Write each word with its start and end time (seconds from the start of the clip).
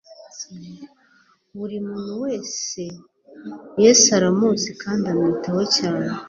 Buri 1.57 1.77
muntu 1.87 2.13
wese 2.23 2.81
Yesu 3.83 4.05
aramuzi 4.17 4.69
kandi 4.81 5.05
amwitaho 5.11 5.61
cyane 5.77 6.11